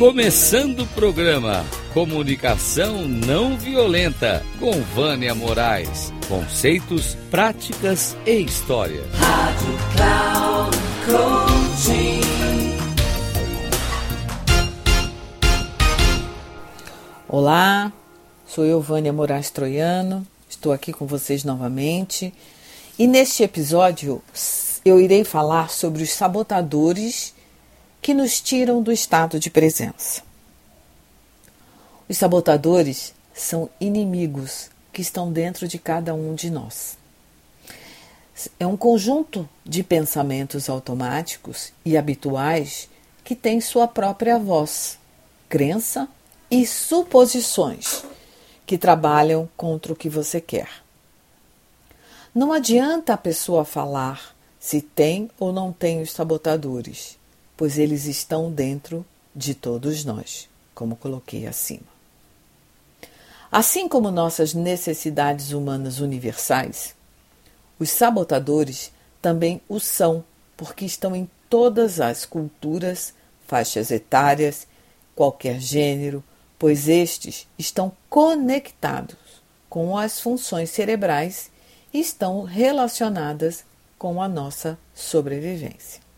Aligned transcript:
Começando 0.00 0.80
o 0.80 0.86
programa 0.86 1.62
Comunicação 1.92 3.06
Não 3.06 3.58
Violenta 3.58 4.42
com 4.58 4.72
Vânia 4.80 5.34
Moraes. 5.34 6.10
Conceitos, 6.26 7.18
práticas 7.30 8.16
e 8.24 8.40
história. 8.40 9.04
Rádio 9.12 9.78
Cloud 9.94 10.76
Coaching. 11.04 12.20
Olá, 17.28 17.92
sou 18.46 18.64
eu, 18.64 18.80
Vânia 18.80 19.12
Moraes 19.12 19.50
Troiano. 19.50 20.26
Estou 20.48 20.72
aqui 20.72 20.94
com 20.94 21.06
vocês 21.06 21.44
novamente. 21.44 22.32
E 22.98 23.06
neste 23.06 23.42
episódio 23.42 24.22
eu 24.82 24.98
irei 24.98 25.24
falar 25.24 25.68
sobre 25.68 26.02
os 26.02 26.10
sabotadores 26.10 27.34
que 28.00 28.14
nos 28.14 28.40
tiram 28.40 28.82
do 28.82 28.90
estado 28.90 29.38
de 29.38 29.50
presença. 29.50 30.22
Os 32.08 32.16
sabotadores 32.16 33.14
são 33.34 33.68
inimigos 33.80 34.70
que 34.92 35.02
estão 35.02 35.30
dentro 35.30 35.68
de 35.68 35.78
cada 35.78 36.14
um 36.14 36.34
de 36.34 36.50
nós. 36.50 36.98
É 38.58 38.66
um 38.66 38.76
conjunto 38.76 39.48
de 39.64 39.82
pensamentos 39.82 40.70
automáticos 40.70 41.72
e 41.84 41.96
habituais 41.96 42.88
que 43.22 43.36
tem 43.36 43.60
sua 43.60 43.86
própria 43.86 44.38
voz, 44.38 44.98
crença 45.48 46.08
e 46.50 46.66
suposições 46.66 48.02
que 48.66 48.78
trabalham 48.78 49.48
contra 49.56 49.92
o 49.92 49.96
que 49.96 50.08
você 50.08 50.40
quer. 50.40 50.82
Não 52.34 52.52
adianta 52.52 53.12
a 53.12 53.18
pessoa 53.18 53.64
falar 53.64 54.34
se 54.58 54.80
tem 54.80 55.30
ou 55.38 55.52
não 55.52 55.70
tem 55.70 56.00
os 56.00 56.12
sabotadores 56.12 57.19
pois 57.60 57.76
eles 57.76 58.06
estão 58.06 58.50
dentro 58.50 59.04
de 59.36 59.54
todos 59.54 60.02
nós, 60.02 60.48
como 60.74 60.96
coloquei 60.96 61.46
acima. 61.46 61.84
Assim 63.52 63.86
como 63.86 64.10
nossas 64.10 64.54
necessidades 64.54 65.52
humanas 65.52 66.00
universais, 66.00 66.94
os 67.78 67.90
sabotadores 67.90 68.90
também 69.20 69.60
o 69.68 69.78
são, 69.78 70.24
porque 70.56 70.86
estão 70.86 71.14
em 71.14 71.28
todas 71.50 72.00
as 72.00 72.24
culturas, 72.24 73.12
faixas 73.46 73.90
etárias, 73.90 74.66
qualquer 75.14 75.60
gênero, 75.60 76.24
pois 76.58 76.88
estes 76.88 77.46
estão 77.58 77.92
conectados 78.08 79.18
com 79.68 79.98
as 79.98 80.18
funções 80.18 80.70
cerebrais 80.70 81.50
e 81.92 82.00
estão 82.00 82.42
relacionadas 82.42 83.66
com 83.98 84.22
a 84.22 84.26
nossa 84.26 84.78
sobrevivência. 84.94 86.08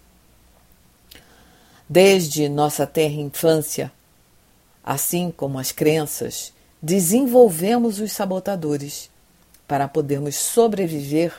Desde 1.93 2.49
nossa 2.49 2.87
terra 2.87 3.21
infância, 3.21 3.93
assim 4.83 5.31
como 5.31 5.59
as 5.59 5.73
crenças, 5.73 6.51
desenvolvemos 6.81 8.01
os 8.01 8.13
sabotadores 8.13 9.11
para 9.69 9.87
podermos 9.87 10.35
sobreviver 10.35 11.35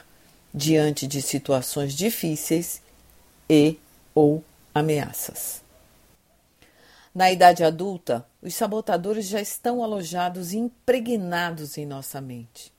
diante 0.53 1.07
de 1.07 1.23
situações 1.23 1.95
difíceis 1.95 2.83
e 3.49 3.79
ou 4.13 4.43
ameaças. 4.75 5.63
Na 7.15 7.31
idade 7.31 7.63
adulta, 7.63 8.23
os 8.39 8.53
sabotadores 8.53 9.25
já 9.25 9.41
estão 9.41 9.83
alojados 9.83 10.53
e 10.53 10.57
impregnados 10.57 11.79
em 11.79 11.85
nossa 11.87 12.21
mente. 12.21 12.71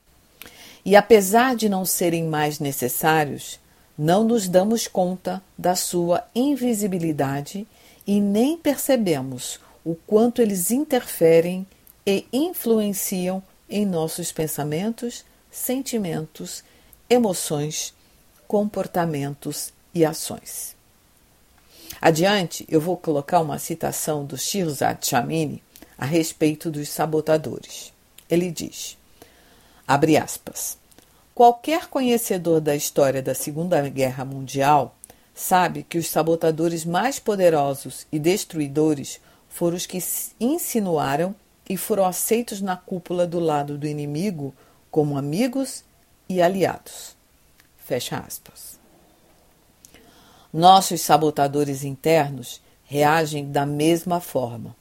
E 0.85 0.95
apesar 0.95 1.57
de 1.57 1.67
não 1.67 1.83
serem 1.83 2.23
mais 2.23 2.57
necessários, 2.57 3.59
não 3.97 4.23
nos 4.23 4.47
damos 4.47 4.87
conta 4.87 5.41
da 5.57 5.75
sua 5.75 6.23
invisibilidade 6.33 7.65
e 8.05 8.19
nem 8.19 8.57
percebemos 8.57 9.59
o 9.83 9.95
quanto 9.95 10.41
eles 10.41 10.71
interferem 10.71 11.65
e 12.05 12.25
influenciam 12.31 13.41
em 13.69 13.85
nossos 13.85 14.31
pensamentos, 14.31 15.23
sentimentos, 15.49 16.63
emoções, 17.09 17.93
comportamentos 18.47 19.73
e 19.93 20.05
ações. 20.05 20.75
Adiante, 22.01 22.65
eu 22.69 22.81
vou 22.81 22.97
colocar 22.97 23.39
uma 23.39 23.57
citação 23.57 24.25
do 24.25 24.37
Shirzad 24.37 25.03
Chamini 25.03 25.63
a 25.97 26.05
respeito 26.05 26.69
dos 26.69 26.89
sabotadores. 26.89 27.93
Ele 28.29 28.51
diz: 28.51 28.97
abre 29.87 30.17
aspas. 30.17 30.77
Qualquer 31.35 31.87
conhecedor 31.87 32.61
da 32.61 32.77
história 32.77 33.21
da 33.21 33.35
Segunda 33.35 33.81
Guerra 33.89 34.23
Mundial 34.23 34.95
sabe 35.33 35.83
que 35.83 35.97
os 35.97 36.07
sabotadores 36.07 36.85
mais 36.85 37.19
poderosos 37.19 38.07
e 38.09 38.17
destruidores 38.17 39.19
foram 39.49 39.75
os 39.75 39.85
que 39.85 40.01
insinuaram 40.39 41.35
e 41.69 41.75
foram 41.75 42.05
aceitos 42.05 42.61
na 42.61 42.77
cúpula 42.77 43.27
do 43.27 43.37
lado 43.37 43.77
do 43.77 43.85
inimigo 43.85 44.55
como 44.89 45.17
amigos 45.17 45.83
e 46.29 46.41
aliados. 46.41 47.17
Fecha 47.79 48.17
aspas. 48.17 48.79
Nossos 50.53 51.01
sabotadores 51.01 51.83
internos 51.83 52.61
reagem 52.85 53.51
da 53.51 53.65
mesma 53.65 54.21
forma. 54.21 54.73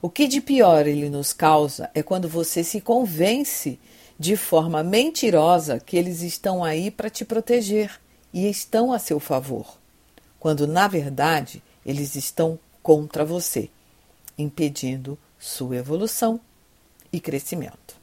O 0.00 0.08
que 0.08 0.28
de 0.28 0.40
pior 0.40 0.86
ele 0.86 1.10
nos 1.10 1.32
causa 1.32 1.90
é 1.92 2.04
quando 2.04 2.28
você 2.28 2.62
se 2.62 2.80
convence 2.80 3.80
de 4.22 4.36
forma 4.36 4.84
mentirosa 4.84 5.80
que 5.80 5.96
eles 5.96 6.22
estão 6.22 6.62
aí 6.62 6.92
para 6.92 7.10
te 7.10 7.24
proteger 7.24 8.00
e 8.32 8.48
estão 8.48 8.92
a 8.92 8.98
seu 9.00 9.18
favor, 9.18 9.76
quando 10.38 10.64
na 10.64 10.86
verdade 10.86 11.60
eles 11.84 12.14
estão 12.14 12.56
contra 12.84 13.24
você, 13.24 13.68
impedindo 14.38 15.18
sua 15.40 15.78
evolução 15.78 16.38
e 17.12 17.18
crescimento. 17.18 17.96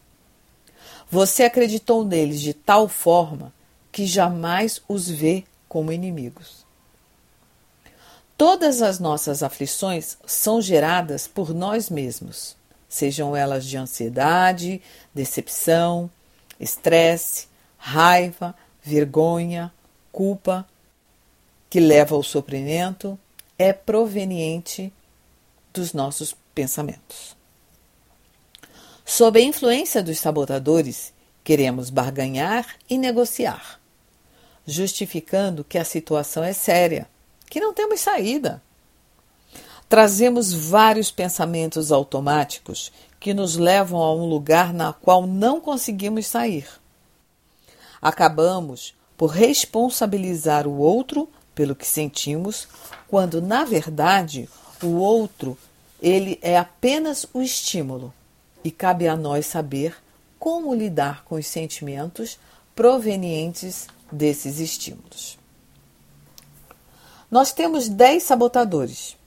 Você 1.09 1.43
acreditou 1.43 2.03
neles 2.03 2.41
de 2.41 2.53
tal 2.53 2.89
forma 2.89 3.53
que 3.89 4.05
jamais 4.05 4.81
os 4.89 5.09
vê 5.09 5.45
como 5.69 5.89
inimigos. 5.89 6.65
Todas 8.37 8.81
as 8.81 8.99
nossas 8.99 9.41
aflições 9.41 10.17
são 10.25 10.61
geradas 10.61 11.29
por 11.29 11.53
nós 11.53 11.89
mesmos 11.89 12.58
sejam 12.89 13.35
elas 13.35 13.63
de 13.63 13.77
ansiedade, 13.77 14.81
decepção, 15.13 16.09
estresse, 16.59 17.47
raiva, 17.77 18.55
vergonha, 18.81 19.71
culpa, 20.11 20.67
que 21.69 21.79
leva 21.79 22.15
ao 22.15 22.23
sofrimento, 22.23 23.17
é 23.57 23.71
proveniente 23.71 24.91
dos 25.71 25.93
nossos 25.93 26.35
pensamentos. 26.55 27.37
Sob 29.05 29.39
a 29.39 29.43
influência 29.43 30.01
dos 30.01 30.17
sabotadores, 30.17 31.13
queremos 31.43 31.91
barganhar 31.91 32.75
e 32.89 32.97
negociar, 32.97 33.79
justificando 34.65 35.63
que 35.63 35.77
a 35.77 35.85
situação 35.85 36.43
é 36.43 36.53
séria, 36.53 37.07
que 37.49 37.59
não 37.59 37.73
temos 37.73 37.99
saída 37.99 38.61
Trazemos 39.89 40.53
vários 40.53 41.09
pensamentos 41.09 41.91
automáticos 41.91 42.91
que 43.19 43.33
nos 43.33 43.57
levam 43.57 43.99
a 43.99 44.13
um 44.13 44.25
lugar 44.25 44.71
na 44.71 44.93
qual 44.93 45.25
não 45.25 45.59
conseguimos 45.59 46.27
sair. 46.27 46.67
Acabamos 47.99 48.93
por 49.17 49.31
responsabilizar 49.31 50.67
o 50.67 50.77
outro 50.77 51.27
pelo 51.55 51.75
que 51.75 51.87
sentimos, 51.87 52.67
quando 53.07 53.41
na 53.41 53.65
verdade 53.65 54.47
o 54.81 54.97
outro 54.97 55.57
ele 55.99 56.37
é 56.43 56.55
apenas 56.55 57.25
o 57.33 57.41
estímulo 57.41 58.13
e 58.63 58.69
cabe 58.69 59.07
a 59.07 59.17
nós 59.17 59.47
saber 59.47 59.97
como 60.37 60.73
lidar 60.73 61.25
com 61.25 61.33
os 61.33 61.47
sentimentos 61.47 62.37
provenientes 62.75 63.87
desses 64.11 64.59
estímulos. 64.59 65.37
Nós 67.29 67.51
temos 67.51 67.89
10 67.89 68.23
sabotadores 68.23 69.18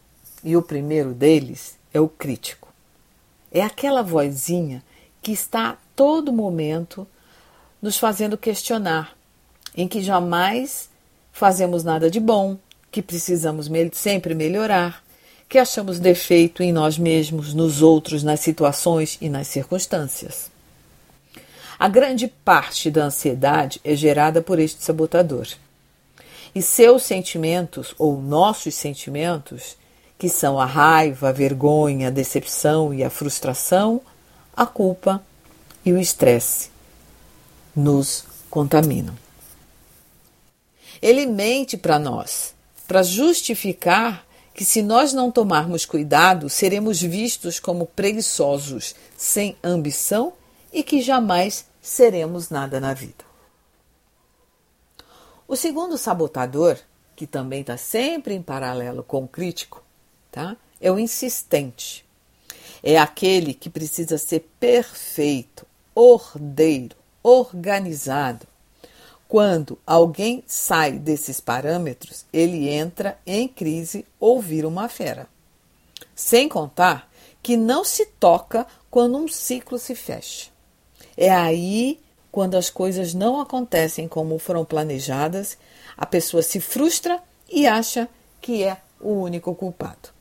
e 0.42 0.56
o 0.56 0.62
primeiro 0.62 1.12
deles 1.12 1.78
é 1.92 2.00
o 2.00 2.08
crítico. 2.08 2.68
É 3.50 3.62
aquela 3.62 4.02
vozinha 4.02 4.82
que 5.20 5.32
está 5.32 5.70
a 5.70 5.76
todo 5.94 6.32
momento 6.32 7.06
nos 7.80 7.98
fazendo 7.98 8.38
questionar, 8.38 9.16
em 9.76 9.86
que 9.86 10.02
jamais 10.02 10.88
fazemos 11.32 11.84
nada 11.84 12.10
de 12.10 12.20
bom, 12.20 12.56
que 12.90 13.02
precisamos 13.02 13.68
sempre 13.92 14.34
melhorar, 14.34 15.02
que 15.48 15.58
achamos 15.58 15.98
defeito 15.98 16.62
em 16.62 16.72
nós 16.72 16.96
mesmos, 16.96 17.52
nos 17.52 17.82
outros, 17.82 18.22
nas 18.22 18.40
situações 18.40 19.18
e 19.20 19.28
nas 19.28 19.48
circunstâncias. 19.48 20.50
A 21.78 21.88
grande 21.88 22.28
parte 22.28 22.90
da 22.90 23.06
ansiedade 23.06 23.80
é 23.82 23.96
gerada 23.96 24.40
por 24.40 24.58
este 24.58 24.82
sabotador. 24.82 25.48
E 26.54 26.62
seus 26.62 27.02
sentimentos, 27.02 27.94
ou 27.98 28.20
nossos 28.20 28.74
sentimentos, 28.74 29.76
que 30.22 30.28
são 30.28 30.60
a 30.60 30.64
raiva, 30.64 31.30
a 31.30 31.32
vergonha, 31.32 32.06
a 32.06 32.10
decepção 32.12 32.94
e 32.94 33.02
a 33.02 33.10
frustração, 33.10 34.00
a 34.56 34.64
culpa 34.64 35.20
e 35.84 35.92
o 35.92 35.98
estresse, 35.98 36.70
nos 37.74 38.22
contaminam. 38.48 39.16
Ele 41.02 41.26
mente 41.26 41.76
para 41.76 41.98
nós, 41.98 42.54
para 42.86 43.02
justificar 43.02 44.24
que, 44.54 44.64
se 44.64 44.80
nós 44.80 45.12
não 45.12 45.28
tomarmos 45.28 45.84
cuidado, 45.84 46.48
seremos 46.48 47.02
vistos 47.02 47.58
como 47.58 47.84
preguiçosos, 47.84 48.94
sem 49.16 49.56
ambição 49.60 50.34
e 50.72 50.84
que 50.84 51.02
jamais 51.02 51.66
seremos 51.82 52.48
nada 52.48 52.78
na 52.78 52.94
vida. 52.94 53.24
O 55.48 55.56
segundo 55.56 55.98
sabotador, 55.98 56.78
que 57.16 57.26
também 57.26 57.62
está 57.62 57.76
sempre 57.76 58.34
em 58.34 58.40
paralelo 58.40 59.02
com 59.02 59.24
o 59.24 59.28
crítico, 59.28 59.81
tá? 60.32 60.56
é 60.82 60.90
o 60.90 60.98
insistente. 60.98 62.04
É 62.82 62.98
aquele 62.98 63.54
que 63.54 63.70
precisa 63.70 64.18
ser 64.18 64.50
perfeito, 64.58 65.64
ordeiro, 65.94 66.96
organizado. 67.22 68.44
Quando 69.28 69.78
alguém 69.86 70.42
sai 70.46 70.98
desses 70.98 71.40
parâmetros, 71.40 72.26
ele 72.32 72.68
entra 72.68 73.16
em 73.24 73.46
crise 73.46 74.04
ou 74.18 74.42
vira 74.42 74.66
uma 74.66 74.88
fera. 74.88 75.28
Sem 76.14 76.48
contar 76.48 77.08
que 77.40 77.56
não 77.56 77.84
se 77.84 78.04
toca 78.04 78.66
quando 78.90 79.16
um 79.16 79.28
ciclo 79.28 79.78
se 79.78 79.94
fecha. 79.94 80.50
É 81.16 81.30
aí 81.30 82.00
quando 82.30 82.56
as 82.56 82.68
coisas 82.68 83.14
não 83.14 83.40
acontecem 83.40 84.08
como 84.08 84.38
foram 84.38 84.64
planejadas, 84.64 85.56
a 85.96 86.04
pessoa 86.04 86.42
se 86.42 86.60
frustra 86.60 87.22
e 87.48 87.66
acha 87.66 88.08
que 88.40 88.64
é 88.64 88.78
o 89.00 89.12
único 89.12 89.54
culpado. 89.54 90.11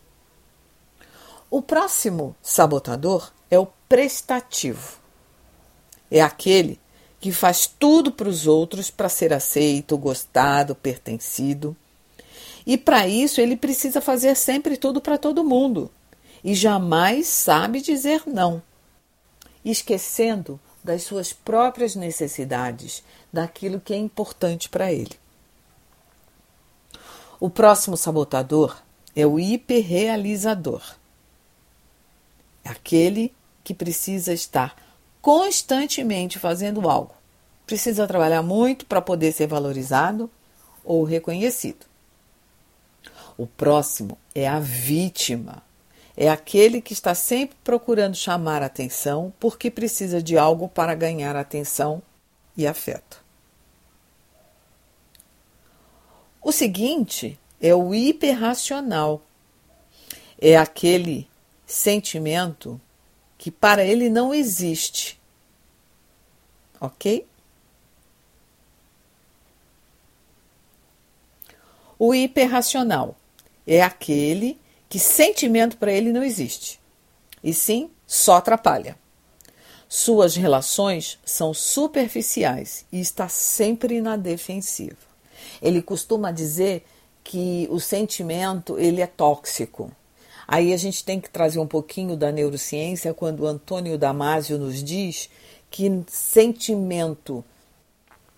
O 1.52 1.62
próximo 1.62 2.34
sabotador 2.42 3.30
é 3.50 3.60
o 3.60 3.68
prestativo. 3.90 5.00
É 6.10 6.22
aquele 6.22 6.80
que 7.20 7.30
faz 7.34 7.68
tudo 7.68 8.10
para 8.10 8.30
os 8.30 8.48
outros 8.48 8.90
para 8.90 9.10
ser 9.10 9.34
aceito, 9.34 9.98
gostado, 9.98 10.74
pertencido. 10.74 11.76
E 12.66 12.78
para 12.78 13.06
isso 13.06 13.42
ele 13.42 13.58
precisa 13.58 14.00
fazer 14.00 14.34
sempre 14.36 14.78
tudo 14.78 15.02
para 15.02 15.18
todo 15.18 15.44
mundo 15.44 15.92
e 16.42 16.56
jamais 16.56 17.28
sabe 17.28 17.82
dizer 17.82 18.24
não, 18.26 18.64
esquecendo 19.64 20.58
das 20.82 21.04
suas 21.04 21.34
próprias 21.34 21.96
necessidades, 21.96 23.04
daquilo 23.32 23.82
que 23.82 23.94
é 23.94 23.98
importante 23.98 24.70
para 24.70 24.90
ele. 24.90 25.20
O 27.42 27.50
próximo 27.50 27.98
sabotador 27.98 28.78
é 29.14 29.28
o 29.28 29.38
hiperrealizador. 29.38 31.01
É 32.64 32.70
aquele 32.70 33.34
que 33.64 33.74
precisa 33.74 34.34
estar 34.34 34.76
constantemente 35.22 36.40
fazendo 36.40 36.90
algo. 36.90 37.14
Precisa 37.66 38.08
trabalhar 38.08 38.42
muito 38.42 38.86
para 38.86 39.02
poder 39.02 39.32
ser 39.32 39.48
valorizado 39.48 40.30
ou 40.84 41.04
reconhecido. 41.04 41.86
O 43.38 43.48
próximo 43.48 44.18
é 44.36 44.48
a 44.48 44.60
vítima 44.60 45.64
é 46.16 46.30
aquele 46.30 46.82
que 46.82 46.94
está 46.94 47.16
sempre 47.16 47.58
procurando 47.64 48.16
chamar 48.16 48.62
atenção 48.62 49.34
porque 49.40 49.72
precisa 49.72 50.22
de 50.22 50.38
algo 50.38 50.68
para 50.68 50.94
ganhar 50.94 51.36
atenção 51.36 52.02
e 52.56 52.68
afeto. 52.68 53.24
O 56.42 56.52
seguinte 56.52 57.40
é 57.60 57.74
o 57.74 57.96
hiperracional. 57.96 59.22
É 60.40 60.58
aquele 60.58 61.28
sentimento 61.72 62.80
que 63.38 63.50
para 63.50 63.84
ele 63.84 64.10
não 64.10 64.34
existe. 64.34 65.20
Ok? 66.80 67.26
O 71.98 72.14
hiperracional 72.14 73.16
é 73.66 73.82
aquele 73.82 74.60
que 74.90 75.00
sentimento 75.00 75.78
para 75.78 75.92
ele 75.92 76.12
não 76.12 76.24
existe, 76.24 76.80
e 77.44 77.54
sim 77.54 77.90
só 78.06 78.38
atrapalha. 78.38 78.98
Suas 79.88 80.36
relações 80.36 81.20
são 81.24 81.54
superficiais 81.54 82.86
e 82.92 83.00
está 83.00 83.30
sempre 83.30 84.02
na 84.02 84.18
defensiva. 84.18 84.98
Ele 85.62 85.82
costuma 85.82 86.32
dizer 86.32 86.86
que 87.24 87.68
o 87.70 87.80
sentimento 87.80 88.80
ele 88.80 89.02
é 89.02 89.08
tóxico. 89.08 89.92
Aí 90.52 90.74
a 90.74 90.78
gente 90.78 91.06
tem 91.06 91.18
que 91.18 91.30
trazer 91.30 91.60
um 91.60 91.66
pouquinho 91.66 92.18
da 92.18 92.30
neurociência 92.30 93.14
quando 93.14 93.48
Antônio 93.48 93.98
Damasio 93.98 94.58
nos 94.58 94.84
diz 94.84 95.30
que 95.70 96.04
sentimento, 96.10 97.42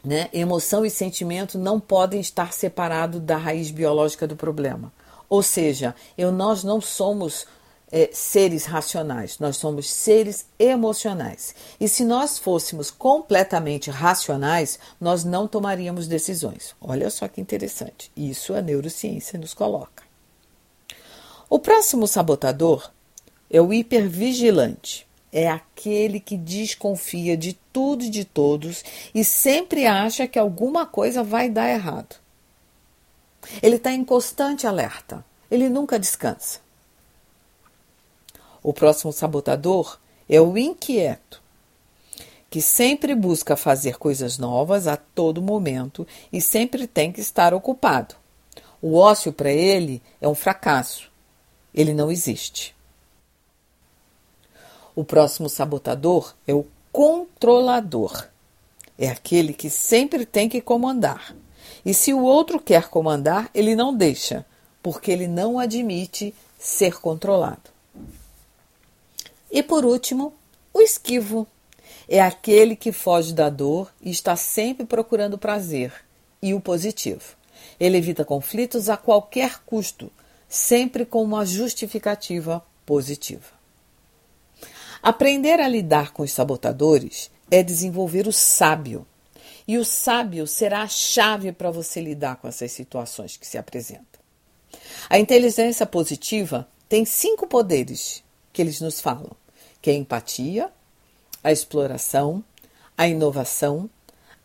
né, 0.06 0.30
emoção 0.32 0.86
e 0.86 0.92
sentimento 0.92 1.58
não 1.58 1.80
podem 1.80 2.22
estar 2.22 2.54
separados 2.54 3.20
da 3.20 3.36
raiz 3.36 3.72
biológica 3.72 4.28
do 4.28 4.36
problema. 4.36 4.94
Ou 5.28 5.42
seja, 5.42 5.96
eu, 6.16 6.32
nós 6.32 6.64
não 6.64 6.80
somos 6.80 7.48
é, 7.92 8.08
seres 8.14 8.66
racionais, 8.66 9.40
nós 9.40 9.58
somos 9.58 9.90
seres 9.90 10.46
emocionais. 10.60 11.56
E 11.80 11.90
se 11.90 12.06
nós 12.06 12.38
fôssemos 12.38 12.92
completamente 12.92 13.90
racionais, 13.90 14.78
nós 15.02 15.24
não 15.24 15.48
tomaríamos 15.48 16.08
decisões. 16.08 16.76
Olha 16.80 17.10
só 17.10 17.28
que 17.28 17.42
interessante. 17.42 18.12
Isso 18.16 18.54
a 18.54 18.62
neurociência 18.62 19.40
nos 19.40 19.56
coloca. 19.56 20.03
O 21.54 21.60
próximo 21.60 22.08
sabotador 22.08 22.92
é 23.48 23.62
o 23.62 23.72
hipervigilante. 23.72 25.06
É 25.32 25.48
aquele 25.48 26.20
que 26.20 26.36
desconfia 26.36 27.38
de 27.38 27.54
tudo 27.72 28.06
e 28.06 28.10
de 28.10 28.26
todos 28.26 28.84
e 29.14 29.24
sempre 29.24 29.86
acha 29.86 30.28
que 30.28 30.40
alguma 30.40 30.88
coisa 30.88 31.22
vai 31.22 31.52
dar 31.52 31.70
errado. 31.70 32.16
Ele 33.62 33.76
está 33.76 33.92
em 33.92 34.04
constante 34.04 34.66
alerta. 34.66 35.24
Ele 35.52 35.70
nunca 35.70 36.00
descansa. 36.00 36.60
O 38.64 38.74
próximo 38.74 39.14
sabotador 39.14 40.00
é 40.28 40.42
o 40.42 40.58
inquieto, 40.58 41.40
que 42.50 42.64
sempre 42.64 43.14
busca 43.14 43.56
fazer 43.56 44.00
coisas 44.00 44.40
novas 44.40 44.88
a 44.88 44.98
todo 44.98 45.40
momento 45.40 46.08
e 46.32 46.42
sempre 46.42 46.88
tem 46.88 47.12
que 47.12 47.22
estar 47.22 47.54
ocupado. 47.54 48.16
O 48.82 48.96
ócio 48.96 49.32
para 49.32 49.52
ele 49.52 50.02
é 50.20 50.28
um 50.28 50.34
fracasso. 50.34 51.13
Ele 51.74 51.94
não 51.94 52.12
existe. 52.12 52.76
O 54.96 55.04
próximo 55.04 55.50
sabotador 55.50 56.36
é 56.48 56.54
o 56.54 56.66
controlador. 56.92 58.28
É 58.98 59.10
aquele 59.10 59.54
que 59.54 59.70
sempre 59.70 60.26
tem 60.26 60.48
que 60.48 60.62
comandar. 60.62 61.36
E 61.86 61.94
se 61.94 62.14
o 62.14 62.22
outro 62.22 62.60
quer 62.60 62.90
comandar, 62.90 63.50
ele 63.54 63.76
não 63.76 63.96
deixa, 63.96 64.46
porque 64.82 65.12
ele 65.12 65.28
não 65.28 65.58
admite 65.58 66.34
ser 66.60 67.00
controlado. 67.00 67.72
E 69.52 69.62
por 69.62 69.84
último, 69.84 70.34
o 70.74 70.82
esquivo. 70.82 71.48
É 72.08 72.20
aquele 72.22 72.76
que 72.76 72.92
foge 72.92 73.34
da 73.34 73.50
dor 73.50 73.92
e 74.02 74.12
está 74.12 74.36
sempre 74.36 74.86
procurando 74.86 75.38
prazer 75.38 75.94
e 76.42 76.54
o 76.54 76.60
positivo. 76.60 77.36
Ele 77.80 77.98
evita 77.98 78.26
conflitos 78.26 78.90
a 78.90 78.98
qualquer 78.98 79.60
custo, 79.66 80.12
sempre 80.54 81.04
com 81.04 81.24
uma 81.24 81.48
justificativa 81.48 82.64
positiva. 82.86 83.54
Aprender 85.02 85.60
a 85.60 85.68
lidar 85.68 86.14
com 86.14 86.22
os 86.22 86.32
sabotadores 86.32 87.32
é 87.50 87.64
desenvolver 87.64 88.28
o 88.28 88.32
sábio 88.32 89.04
e 89.68 89.80
o 89.80 89.84
sábio 89.84 90.46
será 90.46 90.84
a 90.84 90.88
chave 90.88 91.52
para 91.52 91.72
você 91.72 92.00
lidar 92.00 92.36
com 92.36 92.48
essas 92.48 92.72
situações 92.72 93.36
que 93.36 93.48
se 93.48 93.58
apresentam. 93.58 94.22
A 95.10 95.18
inteligência 95.18 95.88
positiva 95.88 96.68
tem 96.88 97.04
cinco 97.04 97.48
poderes 97.48 98.24
que 98.54 98.62
eles 98.62 98.80
nos 98.80 99.02
falam, 99.02 99.32
que 99.82 99.90
é 99.90 99.94
a 99.94 99.98
empatia, 99.98 100.72
a 101.44 101.52
exploração, 101.52 102.44
a 102.96 103.08
inovação, 103.08 103.90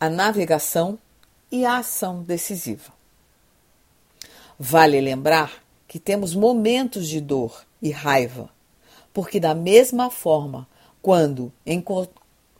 a 0.00 0.08
navegação 0.08 0.98
e 1.52 1.66
a 1.66 1.76
ação 1.76 2.22
decisiva. 2.22 2.94
Vale 4.58 5.02
lembrar 5.02 5.67
que 5.88 5.98
temos 5.98 6.34
momentos 6.34 7.08
de 7.08 7.20
dor 7.20 7.64
e 7.82 7.90
raiva, 7.90 8.50
porque 9.12 9.40
da 9.40 9.54
mesma 9.54 10.10
forma, 10.10 10.68
quando 11.00 11.50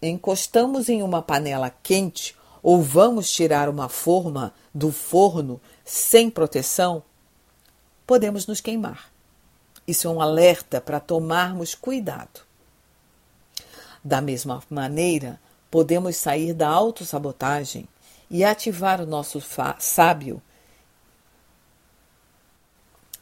encostamos 0.01 0.89
em 0.89 1.03
uma 1.03 1.21
panela 1.21 1.71
quente 1.83 2.35
ou 2.63 2.83
vamos 2.83 3.31
tirar 3.31 3.69
uma 3.69 3.89
forma 3.89 4.53
do 4.75 4.91
forno 4.91 5.61
sem 5.85 6.31
proteção, 6.31 7.03
podemos 8.07 8.47
nos 8.47 8.61
queimar. 8.61 9.11
Isso 9.87 10.09
é 10.09 10.11
um 10.11 10.21
alerta 10.21 10.81
para 10.81 10.99
tomarmos 10.99 11.75
cuidado. 11.75 12.41
Da 14.03 14.21
mesma 14.21 14.63
maneira, 14.71 15.39
podemos 15.71 16.17
sair 16.17 16.55
da 16.55 16.69
autossabotagem 16.69 17.87
e 18.31 18.45
ativar 18.45 19.01
o 19.01 19.07
nosso 19.07 19.43
sábio. 19.79 20.43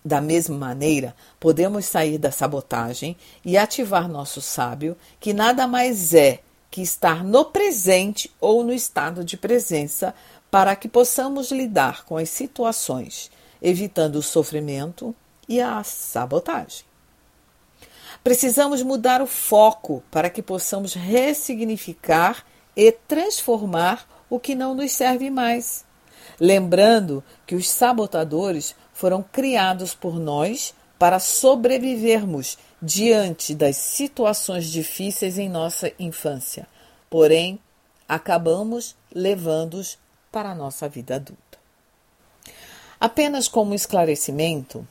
Da 0.07 0.21
mesma 0.21 0.57
maneira, 0.57 1.17
podemos 1.41 1.85
sair 1.85 2.17
da 2.17 2.31
sabotagem 2.31 3.17
e 3.45 3.59
ativar 3.59 4.09
nosso 4.09 4.41
sábio, 4.41 4.97
que 5.19 5.35
nada 5.35 5.67
mais 5.67 6.15
é 6.15 6.39
que 6.71 6.81
estar 6.81 7.25
no 7.25 7.47
presente 7.47 8.33
ou 8.41 8.63
no 8.63 8.73
estado 8.73 9.25
de 9.25 9.37
presença 9.37 10.15
para 10.49 10.77
que 10.77 10.87
possamos 10.89 11.51
lidar 11.51 12.05
com 12.05 12.17
as 12.17 12.31
situações, 12.31 13.33
evitando 13.61 14.15
o 14.15 14.23
sofrimento 14.23 15.13
e 15.49 15.61
a 15.61 15.83
sabotagem. 15.83 16.85
Precisamos 18.23 18.83
mudar 18.83 19.21
o 19.21 19.27
foco 19.27 20.05
para 20.09 20.31
que 20.31 20.41
possamos 20.41 20.95
ressignificar 20.95 22.47
e 22.77 22.93
transformar 22.93 24.07
o 24.31 24.39
que 24.39 24.55
não 24.55 24.73
nos 24.73 24.93
serve 24.93 25.31
mais. 25.31 25.85
Lembrando 26.39 27.25
que 27.45 27.57
os 27.57 27.69
sabotadores 27.69 28.75
foram 28.97 29.23
criados 29.23 29.95
por 29.95 30.19
nós 30.19 30.75
para 30.99 31.19
sobrevivermos 31.19 32.57
diante 32.81 33.55
das 33.55 33.77
situações 33.77 34.71
difíceis 34.71 35.37
em 35.37 35.51
nossa 35.51 35.93
infância. 35.99 36.67
Porém, 37.11 37.61
acabamos 38.09 38.97
levando-os 39.15 39.99
para 40.33 40.53
a 40.53 40.55
nossa 40.55 40.89
vida 40.89 41.17
adulta. 41.17 41.59
Apenas 42.99 43.49
como 43.49 43.75
esclarecimento, 43.75 44.89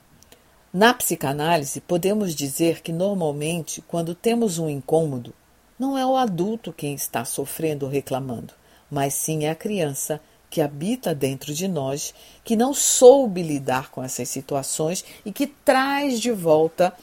na 0.72 0.94
psicanálise 0.94 1.82
podemos 1.82 2.36
dizer 2.36 2.84
que 2.84 2.94
normalmente, 2.94 3.82
quando 3.88 4.14
temos 4.14 4.60
um 4.60 4.70
incômodo, 4.70 5.34
não 5.80 5.98
é 5.98 6.06
o 6.06 6.16
adulto 6.16 6.72
quem 6.72 6.94
está 6.94 7.26
sofrendo 7.26 7.88
ou 7.88 7.92
reclamando, 7.92 8.54
mas 8.90 9.16
sim 9.16 9.48
a 9.48 9.56
criança 9.56 10.22
que 10.56 10.62
habita 10.62 11.14
dentro 11.14 11.54
de 11.54 11.68
nós, 11.68 12.14
que 12.42 12.56
não 12.56 12.74
soube 12.74 13.44
lidar 13.44 13.92
com 13.92 14.02
essas 14.02 14.30
situações 14.30 15.04
e 15.26 15.30
que 15.34 15.48
traz 15.48 16.18
de 16.18 16.32
volta 16.32 16.96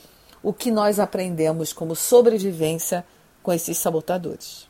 o 0.43 0.55
que 0.55 0.71
nós 0.71 0.99
aprendemos 0.99 1.71
como 1.71 1.95
sobrevivência 1.95 3.05
com 3.43 3.53
esses 3.53 3.77
sabotadores. 3.77 4.67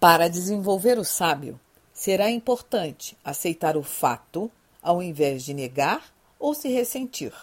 Para 0.00 0.28
desenvolver 0.28 0.98
o 0.98 1.04
sábio, 1.04 1.60
será 1.92 2.30
importante 2.30 3.14
aceitar 3.22 3.76
o 3.76 3.82
fato 3.82 4.50
ao 4.80 5.02
invés 5.02 5.44
de 5.44 5.52
negar 5.52 6.10
ou 6.38 6.54
se 6.54 6.68
ressentir. 6.70 7.34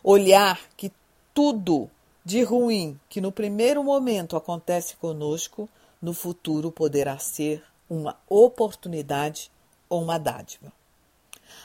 Olhar 0.00 0.60
que 0.76 0.92
tudo 1.34 1.90
de 2.24 2.44
ruim 2.44 3.00
que 3.08 3.20
no 3.20 3.32
primeiro 3.32 3.82
momento 3.82 4.36
acontece 4.36 4.94
conosco, 4.94 5.68
no 6.00 6.14
futuro 6.14 6.70
poderá 6.70 7.18
ser 7.18 7.73
uma 7.88 8.16
oportunidade 8.28 9.50
ou 9.88 10.02
uma 10.02 10.18
dádiva. 10.18 10.72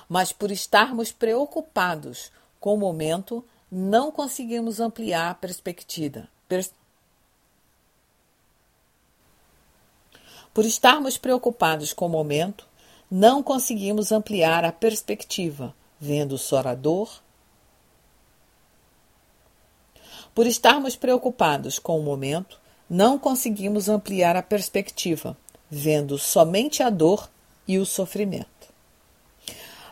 Mas 0.07 0.31
por 0.31 0.51
estarmos 0.51 1.11
preocupados 1.11 2.31
com 2.59 2.73
o 2.73 2.77
momento, 2.77 3.43
não 3.71 4.11
conseguimos 4.11 4.79
ampliar 4.79 5.31
a 5.31 5.35
perspectiva. 5.35 6.27
Pers 6.47 6.71
por 10.53 10.65
estarmos 10.65 11.17
preocupados 11.17 11.93
com 11.93 12.07
o 12.07 12.09
momento, 12.09 12.67
não 13.09 13.41
conseguimos 13.41 14.11
ampliar 14.11 14.65
a 14.65 14.71
perspectiva, 14.71 15.73
vendo 15.99 16.37
só 16.37 16.59
a 16.59 16.75
dor. 16.75 17.21
Por 20.33 20.45
estarmos 20.47 20.95
preocupados 20.95 21.79
com 21.79 21.99
o 21.99 22.03
momento, 22.03 22.59
não 22.89 23.19
conseguimos 23.19 23.87
ampliar 23.87 24.35
a 24.35 24.43
perspectiva, 24.43 25.37
vendo 25.69 26.17
somente 26.17 26.81
a 26.81 26.89
dor 26.89 27.29
e 27.67 27.77
o 27.77 27.85
sofrimento. 27.85 28.47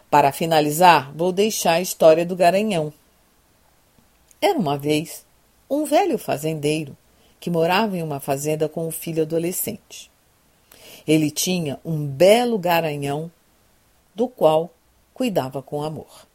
Para 0.10 0.32
finalizar, 0.32 1.12
vou 1.14 1.32
deixar 1.32 1.74
a 1.74 1.82
história 1.82 2.26
do 2.26 2.36
Garanhão. 2.36 2.94
Era 4.42 4.58
uma 4.58 4.78
vez 4.78 5.26
um 5.70 5.84
velho 5.84 6.18
fazendeiro 6.18 6.96
que 7.40 7.50
morava 7.50 7.98
em 7.98 8.04
uma 8.04 8.20
fazenda 8.20 8.68
com 8.70 8.88
um 8.88 8.92
filho 8.92 9.24
adolescente. 9.24 10.10
Ele 11.08 11.30
tinha 11.30 11.80
um 11.86 12.06
belo 12.06 12.58
garanhão 12.58 13.32
do 14.16 14.28
qual 14.28 14.72
cuidava 15.14 15.62
com 15.62 15.84
amor. 15.84 16.28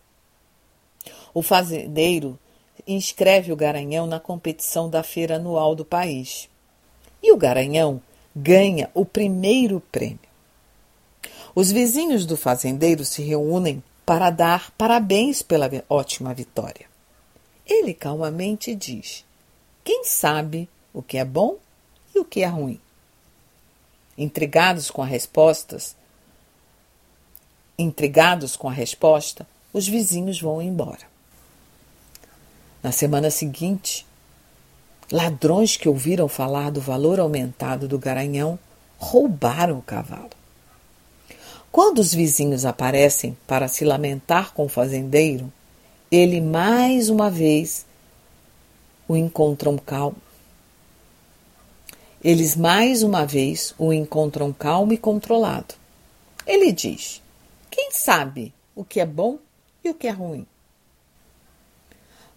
O 1.34 1.42
fazendeiro 1.42 2.38
inscreve 2.86 3.52
o 3.52 3.56
garanhão 3.56 4.06
na 4.06 4.20
competição 4.20 4.88
da 4.88 5.02
feira 5.02 5.36
anual 5.36 5.74
do 5.74 5.84
país. 5.84 6.48
E 7.22 7.32
o 7.32 7.36
garanhão 7.36 8.00
ganha 8.34 8.90
o 8.94 9.04
primeiro 9.04 9.80
prêmio. 9.92 10.18
Os 11.54 11.70
vizinhos 11.70 12.24
do 12.24 12.36
fazendeiro 12.36 13.04
se 13.04 13.22
reúnem 13.22 13.82
para 14.06 14.30
dar 14.30 14.70
parabéns 14.72 15.42
pela 15.42 15.70
ótima 15.88 16.32
vitória. 16.32 16.86
Ele 17.66 17.94
calmamente 17.94 18.74
diz: 18.74 19.24
Quem 19.84 20.04
sabe 20.04 20.68
o 20.92 21.02
que 21.02 21.18
é 21.18 21.24
bom 21.24 21.56
e 22.14 22.18
o 22.18 22.24
que 22.24 22.42
é 22.42 22.46
ruim? 22.46 22.80
Intrigados 24.16 24.90
com 24.90 25.02
as 25.02 25.08
respostas, 25.08 25.96
intrigados 27.78 28.56
com 28.56 28.68
a 28.68 28.72
resposta, 28.72 29.46
os 29.72 29.86
vizinhos 29.86 30.40
vão 30.40 30.60
embora. 30.60 31.10
Na 32.82 32.92
semana 32.92 33.30
seguinte, 33.30 34.06
Ladrões 35.12 35.76
que 35.76 35.90
ouviram 35.90 36.26
falar 36.26 36.70
do 36.70 36.80
valor 36.80 37.20
aumentado 37.20 37.86
do 37.86 37.98
garanhão 37.98 38.58
roubaram 38.96 39.76
o 39.76 39.82
cavalo. 39.82 40.30
Quando 41.70 41.98
os 41.98 42.14
vizinhos 42.14 42.64
aparecem 42.64 43.36
para 43.46 43.68
se 43.68 43.84
lamentar 43.84 44.54
com 44.54 44.64
o 44.64 44.70
fazendeiro, 44.70 45.52
ele 46.10 46.40
mais 46.40 47.10
uma 47.10 47.28
vez 47.28 47.84
o 49.06 49.14
encontram 49.14 49.76
calmo. 49.76 50.16
Eles 52.24 52.56
mais 52.56 53.02
uma 53.02 53.26
vez 53.26 53.74
o 53.76 53.92
encontram 53.92 54.50
calmo 54.50 54.94
e 54.94 54.96
controlado. 54.96 55.74
Ele 56.46 56.72
diz: 56.72 57.20
Quem 57.70 57.90
sabe 57.92 58.50
o 58.74 58.82
que 58.82 58.98
é 58.98 59.04
bom 59.04 59.36
e 59.84 59.90
o 59.90 59.94
que 59.94 60.08
é 60.08 60.10
ruim? 60.10 60.46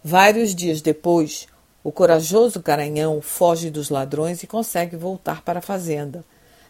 Vários 0.04 0.54
dias 0.54 0.82
depois, 0.82 1.48
o 1.86 1.92
corajoso 1.92 2.60
garanhão 2.60 3.22
foge 3.22 3.70
dos 3.70 3.90
ladrões 3.90 4.42
e 4.42 4.46
consegue 4.48 4.96
voltar 4.96 5.42
para 5.42 5.60
a 5.60 5.62
fazenda, 5.62 6.24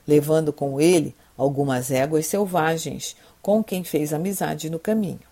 levando 0.07 0.53
com 0.53 0.79
ele 0.79 1.17
algumas 1.39 1.91
éguas 1.91 2.27
selvagens 2.27 3.17
com 3.41 3.65
quem 3.65 3.83
fez 3.83 4.13
amizade 4.13 4.69
no 4.69 4.79
caminho. 4.79 5.23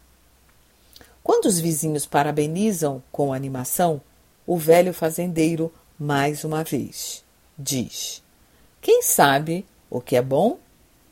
Quando 1.22 1.44
os 1.44 1.60
vizinhos 1.60 2.06
parabenizam 2.06 3.02
com 3.12 3.30
animação, 3.30 4.00
o 4.46 4.56
velho 4.56 4.94
fazendeiro, 4.94 5.70
mais 5.98 6.44
uma 6.44 6.64
vez, 6.64 7.22
diz: 7.58 8.22
Quem 8.80 9.02
sabe 9.02 9.66
o 9.90 10.00
que 10.00 10.16
é 10.16 10.22
bom 10.22 10.56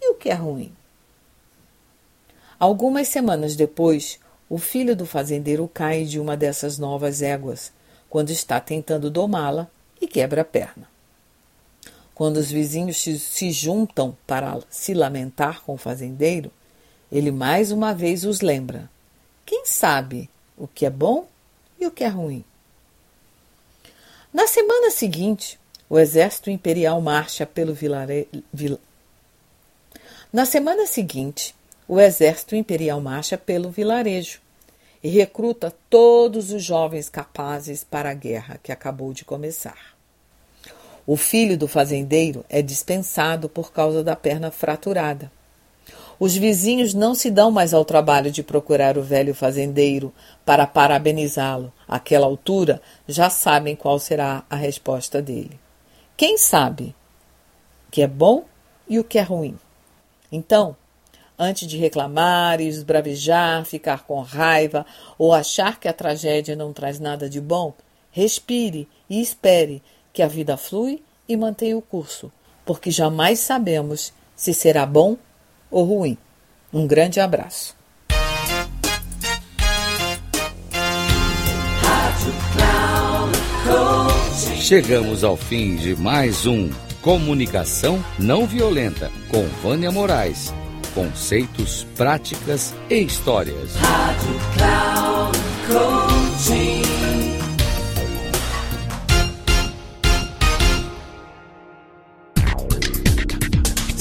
e 0.00 0.12
o 0.12 0.14
que 0.14 0.30
é 0.30 0.34
ruim? 0.34 0.72
Algumas 2.58 3.08
semanas 3.08 3.54
depois, 3.54 4.18
o 4.48 4.56
filho 4.56 4.96
do 4.96 5.04
fazendeiro 5.04 5.68
cai 5.68 6.04
de 6.04 6.18
uma 6.18 6.38
dessas 6.38 6.78
novas 6.78 7.20
éguas 7.20 7.70
quando 8.12 8.28
está 8.28 8.60
tentando 8.60 9.08
domá-la 9.08 9.66
e 9.98 10.06
quebra 10.06 10.42
a 10.42 10.44
perna. 10.44 10.86
Quando 12.14 12.36
os 12.36 12.50
vizinhos 12.50 12.98
se 12.98 13.50
juntam 13.50 14.14
para 14.26 14.60
se 14.68 14.92
lamentar 14.92 15.62
com 15.62 15.72
o 15.72 15.78
fazendeiro, 15.78 16.52
ele 17.10 17.30
mais 17.30 17.72
uma 17.72 17.94
vez 17.94 18.26
os 18.26 18.42
lembra: 18.42 18.90
quem 19.46 19.64
sabe 19.64 20.28
o 20.58 20.68
que 20.68 20.84
é 20.84 20.90
bom 20.90 21.26
e 21.80 21.86
o 21.86 21.90
que 21.90 22.04
é 22.04 22.08
ruim? 22.08 22.44
Na 24.30 24.46
semana 24.46 24.90
seguinte, 24.90 25.58
o 25.88 25.98
exército 25.98 26.50
imperial 26.50 27.00
marcha 27.00 27.46
pelo 27.46 27.72
vilarejo. 27.72 28.28
Vil... 28.52 28.78
Na 30.30 30.44
semana 30.44 30.86
seguinte, 30.86 31.54
o 31.88 31.98
exército 31.98 32.54
imperial 32.54 33.00
marcha 33.00 33.38
pelo 33.38 33.70
vilarejo 33.70 34.41
e 35.02 35.08
recruta 35.08 35.74
todos 35.90 36.52
os 36.52 36.62
jovens 36.62 37.08
capazes 37.08 37.82
para 37.82 38.10
a 38.10 38.14
guerra 38.14 38.58
que 38.62 38.70
acabou 38.70 39.12
de 39.12 39.24
começar. 39.24 39.92
O 41.06 41.16
filho 41.16 41.58
do 41.58 41.66
fazendeiro 41.66 42.44
é 42.48 42.62
dispensado 42.62 43.48
por 43.48 43.72
causa 43.72 44.04
da 44.04 44.14
perna 44.14 44.50
fraturada. 44.50 45.30
Os 46.20 46.36
vizinhos 46.36 46.94
não 46.94 47.16
se 47.16 47.28
dão 47.28 47.50
mais 47.50 47.74
ao 47.74 47.84
trabalho 47.84 48.30
de 48.30 48.44
procurar 48.44 48.96
o 48.96 49.02
velho 49.02 49.34
fazendeiro 49.34 50.14
para 50.44 50.68
parabenizá-lo. 50.68 51.72
Àquela 51.88 52.26
altura, 52.26 52.80
já 53.08 53.28
sabem 53.28 53.74
qual 53.74 53.98
será 53.98 54.44
a 54.48 54.54
resposta 54.54 55.20
dele. 55.20 55.58
Quem 56.16 56.38
sabe 56.38 56.94
o 57.88 57.90
que 57.90 58.02
é 58.02 58.06
bom 58.06 58.44
e 58.88 59.00
o 59.00 59.04
que 59.04 59.18
é 59.18 59.22
ruim? 59.22 59.58
Então, 60.30 60.76
antes 61.42 61.66
de 61.66 61.76
reclamar 61.76 62.60
esbravejar, 62.60 63.64
ficar 63.64 64.04
com 64.04 64.20
raiva 64.20 64.86
ou 65.18 65.34
achar 65.34 65.78
que 65.80 65.88
a 65.88 65.92
tragédia 65.92 66.54
não 66.54 66.72
traz 66.72 67.00
nada 67.00 67.28
de 67.28 67.40
bom, 67.40 67.74
respire 68.12 68.88
e 69.10 69.20
espere 69.20 69.82
que 70.12 70.22
a 70.22 70.28
vida 70.28 70.56
flui 70.56 71.02
e 71.28 71.36
mantenha 71.36 71.76
o 71.76 71.82
curso, 71.82 72.30
porque 72.64 72.90
jamais 72.90 73.40
sabemos 73.40 74.12
se 74.36 74.54
será 74.54 74.86
bom 74.86 75.16
ou 75.70 75.84
ruim. 75.84 76.16
Um 76.72 76.86
grande 76.86 77.18
abraço. 77.18 77.76
Chegamos 84.60 85.24
ao 85.24 85.36
fim 85.36 85.74
de 85.74 85.96
mais 85.96 86.46
um 86.46 86.70
Comunicação 87.02 88.02
Não 88.16 88.46
Violenta 88.46 89.10
com 89.28 89.42
Vânia 89.60 89.90
Moraes 89.90 90.52
conceitos, 90.94 91.86
práticas 91.96 92.74
e 92.88 93.02
histórias. 93.02 93.74
Rádio 93.76 94.40
Cloud 94.56 95.38
Coaching. 95.66 96.82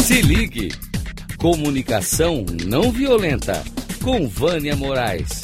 Se 0.03 0.21
ligue! 0.21 0.71
Comunicação 1.37 2.45
não 2.67 2.91
violenta 2.91 3.63
com 4.03 4.27
Vânia 4.27 4.75
Moraes. 4.75 5.41